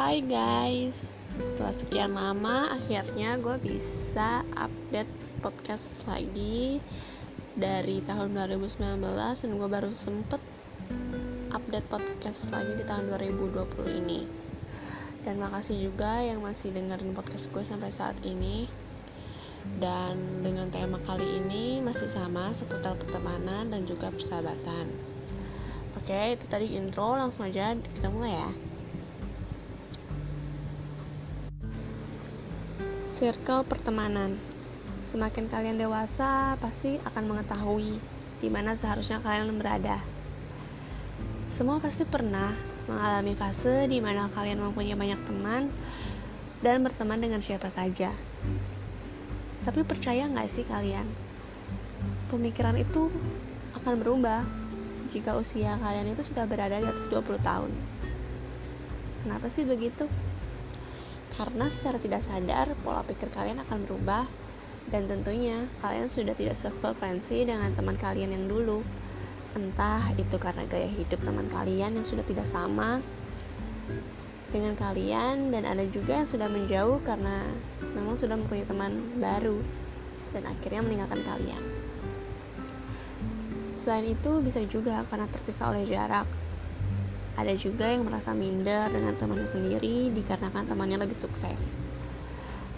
Hai 0.00 0.24
guys, 0.24 0.96
setelah 1.36 1.76
sekian 1.76 2.16
lama 2.16 2.72
akhirnya 2.72 3.36
gue 3.36 3.52
bisa 3.60 4.40
update 4.56 5.12
podcast 5.44 6.00
lagi 6.08 6.80
dari 7.52 8.00
tahun 8.08 8.32
2019 8.32 8.96
dan 8.96 9.50
gue 9.60 9.68
baru 9.68 9.92
sempet 9.92 10.40
update 11.52 11.84
podcast 11.92 12.48
lagi 12.48 12.80
di 12.80 12.84
tahun 12.88 13.12
2020 13.12 14.00
ini. 14.00 14.24
Dan 15.20 15.36
makasih 15.36 15.92
juga 15.92 16.24
yang 16.24 16.40
masih 16.40 16.72
dengerin 16.72 17.12
podcast 17.12 17.52
gue 17.52 17.60
sampai 17.60 17.92
saat 17.92 18.16
ini. 18.24 18.72
Dan 19.84 20.40
dengan 20.40 20.72
tema 20.72 20.96
kali 21.04 21.44
ini 21.44 21.84
masih 21.84 22.08
sama 22.08 22.56
seputar 22.56 22.96
pertemanan 22.96 23.68
dan 23.68 23.84
juga 23.84 24.08
persahabatan. 24.08 24.88
Oke 26.00 26.40
itu 26.40 26.48
tadi 26.48 26.72
intro 26.72 27.20
langsung 27.20 27.44
aja 27.44 27.76
kita 27.76 28.08
mulai 28.08 28.40
ya 28.40 28.69
Circle 33.20 33.68
pertemanan. 33.68 34.40
Semakin 35.04 35.52
kalian 35.52 35.76
dewasa, 35.76 36.56
pasti 36.56 36.96
akan 37.04 37.28
mengetahui 37.28 38.00
di 38.40 38.48
mana 38.48 38.72
seharusnya 38.80 39.20
kalian 39.20 39.60
berada. 39.60 40.00
Semua 41.52 41.76
pasti 41.84 42.08
pernah 42.08 42.56
mengalami 42.88 43.36
fase 43.36 43.84
di 43.92 44.00
mana 44.00 44.32
kalian 44.32 44.64
mempunyai 44.64 44.96
banyak 44.96 45.20
teman 45.28 45.68
dan 46.64 46.80
berteman 46.80 47.20
dengan 47.20 47.44
siapa 47.44 47.68
saja. 47.68 48.08
Tapi 49.68 49.84
percaya 49.84 50.24
nggak 50.24 50.48
sih 50.48 50.64
kalian? 50.64 51.04
Pemikiran 52.32 52.80
itu 52.80 53.12
akan 53.76 54.00
berubah 54.00 54.48
jika 55.12 55.36
usia 55.36 55.76
kalian 55.76 56.16
itu 56.16 56.24
sudah 56.24 56.48
berada 56.48 56.80
di 56.80 56.88
atas 56.88 57.04
20 57.12 57.36
tahun. 57.44 57.68
Kenapa 59.28 59.52
sih 59.52 59.68
begitu? 59.68 60.08
Karena 61.40 61.72
secara 61.72 61.96
tidak 61.96 62.20
sadar 62.20 62.76
pola 62.84 63.00
pikir 63.00 63.32
kalian 63.32 63.64
akan 63.64 63.88
berubah. 63.88 64.28
Dan 64.92 65.08
tentunya 65.08 65.64
kalian 65.80 66.12
sudah 66.12 66.36
tidak 66.36 66.60
sefrekuensi 66.60 67.48
dengan 67.48 67.72
teman 67.72 67.96
kalian 67.96 68.36
yang 68.36 68.44
dulu. 68.44 68.84
Entah 69.56 70.12
itu 70.20 70.36
karena 70.36 70.68
gaya 70.68 70.84
hidup 70.92 71.24
teman 71.24 71.48
kalian 71.48 71.96
yang 71.96 72.04
sudah 72.04 72.22
tidak 72.28 72.44
sama 72.44 73.00
dengan 74.50 74.74
kalian 74.74 75.54
dan 75.54 75.62
ada 75.62 75.86
juga 75.88 76.20
yang 76.22 76.28
sudah 76.28 76.50
menjauh 76.50 76.98
karena 77.06 77.46
memang 77.94 78.18
sudah 78.18 78.34
mempunyai 78.34 78.66
teman 78.66 78.98
baru 79.22 79.62
dan 80.34 80.42
akhirnya 80.44 80.82
meninggalkan 80.84 81.22
kalian. 81.22 81.62
Selain 83.78 84.10
itu 84.10 84.42
bisa 84.44 84.60
juga 84.68 85.06
karena 85.08 85.30
terpisah 85.30 85.72
oleh 85.72 85.86
jarak 85.88 86.28
ada 87.38 87.54
juga 87.54 87.86
yang 87.86 88.02
merasa 88.02 88.34
minder 88.34 88.90
dengan 88.90 89.14
temannya 89.14 89.46
sendiri 89.46 90.10
dikarenakan 90.10 90.66
temannya 90.66 90.98
lebih 90.98 91.14
sukses. 91.14 91.62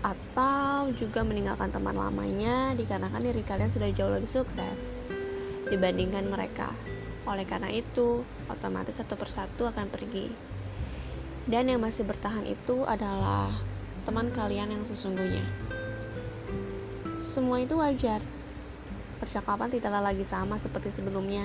Atau 0.00 0.94
juga 0.96 1.26
meninggalkan 1.26 1.68
teman 1.74 1.98
lamanya 1.98 2.72
dikarenakan 2.78 3.20
diri 3.20 3.42
kalian 3.44 3.68
sudah 3.68 3.90
jauh 3.92 4.14
lebih 4.14 4.30
sukses 4.30 4.78
dibandingkan 5.68 6.24
mereka. 6.32 6.72
Oleh 7.28 7.44
karena 7.44 7.68
itu, 7.68 8.24
otomatis 8.48 8.96
satu 8.96 9.20
persatu 9.20 9.68
akan 9.68 9.92
pergi. 9.92 10.32
Dan 11.44 11.68
yang 11.68 11.84
masih 11.84 12.08
bertahan 12.08 12.44
itu 12.48 12.88
adalah 12.88 13.52
teman 14.08 14.32
kalian 14.32 14.72
yang 14.72 14.84
sesungguhnya. 14.88 15.44
Semua 17.20 17.60
itu 17.60 17.76
wajar. 17.76 18.24
Percakapan 19.20 19.68
tidaklah 19.68 20.00
lagi 20.00 20.24
sama 20.24 20.56
seperti 20.56 20.88
sebelumnya 20.94 21.44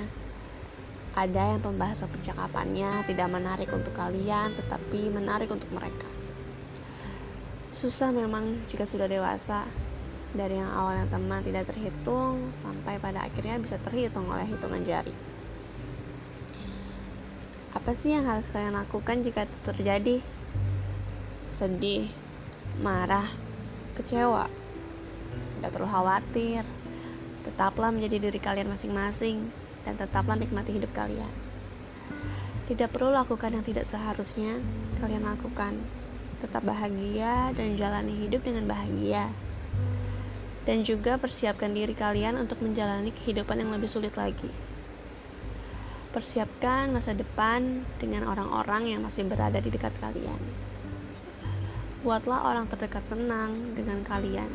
ada 1.13 1.53
yang 1.53 1.61
pembahasan 1.61 2.09
percakapannya 2.09 3.05
tidak 3.05 3.29
menarik 3.29 3.69
untuk 3.69 3.93
kalian, 3.93 4.57
tetapi 4.57 5.13
menarik 5.13 5.45
untuk 5.53 5.69
mereka. 5.69 6.09
Susah 7.77 8.09
memang 8.09 8.65
jika 8.73 8.89
sudah 8.89 9.05
dewasa, 9.05 9.69
dari 10.33 10.57
yang 10.57 10.73
awalnya 10.73 11.05
teman 11.13 11.45
tidak 11.45 11.69
terhitung 11.69 12.49
sampai 12.65 12.97
pada 12.97 13.29
akhirnya 13.29 13.61
bisa 13.61 13.77
terhitung 13.85 14.25
oleh 14.25 14.49
hitungan 14.49 14.81
jari. 14.81 15.13
Apa 17.77 17.93
sih 17.93 18.17
yang 18.17 18.25
harus 18.25 18.49
kalian 18.49 18.73
lakukan 18.73 19.21
jika 19.21 19.45
itu 19.45 19.57
terjadi? 19.61 20.17
Sedih, 21.53 22.09
marah, 22.81 23.29
kecewa. 23.93 24.49
Tidak 25.29 25.69
perlu 25.69 25.85
khawatir. 25.85 26.65
Tetaplah 27.45 27.93
menjadi 27.93 28.29
diri 28.29 28.39
kalian 28.41 28.73
masing-masing 28.73 29.62
dan 29.83 29.99
tetaplah 29.99 30.39
nikmati 30.39 30.75
hidup 30.75 30.91
kalian. 30.95 31.31
Tidak 32.63 32.87
perlu 32.95 33.11
lakukan 33.11 33.51
yang 33.51 33.65
tidak 33.67 33.83
seharusnya 33.83 34.63
kalian 35.03 35.27
lakukan. 35.27 35.75
Tetap 36.39 36.63
bahagia 36.63 37.51
dan 37.55 37.75
jalani 37.75 38.23
hidup 38.23 38.43
dengan 38.43 38.67
bahagia. 38.67 39.31
Dan 40.63 40.87
juga 40.87 41.19
persiapkan 41.19 41.75
diri 41.75 41.91
kalian 41.91 42.39
untuk 42.39 42.63
menjalani 42.63 43.11
kehidupan 43.11 43.59
yang 43.59 43.71
lebih 43.75 43.91
sulit 43.91 44.15
lagi. 44.15 44.47
Persiapkan 46.15 46.95
masa 46.95 47.11
depan 47.11 47.83
dengan 47.99 48.31
orang-orang 48.31 48.95
yang 48.95 49.03
masih 49.03 49.27
berada 49.27 49.59
di 49.59 49.67
dekat 49.67 49.91
kalian. 49.99 50.39
Buatlah 51.99 52.47
orang 52.47 52.71
terdekat 52.71 53.03
senang 53.11 53.75
dengan 53.75 54.07
kalian. 54.07 54.51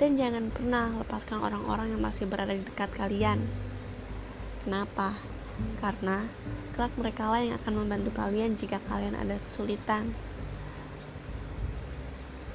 Dan 0.00 0.16
jangan 0.16 0.48
pernah 0.48 0.88
lepaskan 1.04 1.42
orang-orang 1.44 1.92
yang 1.92 2.00
masih 2.00 2.24
berada 2.24 2.56
di 2.56 2.64
dekat 2.64 2.88
kalian 2.96 3.44
Kenapa? 4.64 5.14
Karena 5.82 6.22
kelak 6.74 6.94
mereka 6.94 7.26
lah 7.26 7.42
yang 7.42 7.54
akan 7.58 7.74
membantu 7.82 8.14
kalian 8.14 8.54
jika 8.54 8.78
kalian 8.86 9.18
ada 9.18 9.38
kesulitan. 9.50 10.14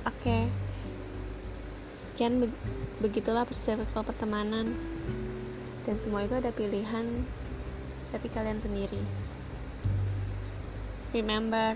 Oke. 0.08 0.19
Okay. 0.24 0.44
Sekian 1.91 2.44
be 2.44 2.47
begitulah 3.03 3.44
persiapan 3.44 3.88
pertemanan. 3.88 4.68
Dan 5.84 5.96
semua 6.00 6.24
itu 6.24 6.40
ada 6.40 6.56
pilihan 6.56 7.28
dari 8.16 8.28
kalian 8.31 8.59
sendiri. 8.64 9.03
Remember, 11.12 11.75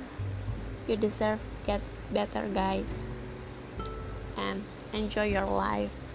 you 0.87 0.95
deserve 0.95 1.43
get 1.67 1.83
better 2.15 2.47
guys. 2.55 2.87
And 4.39 4.63
enjoy 4.95 5.27
your 5.27 5.45
life. 5.45 6.06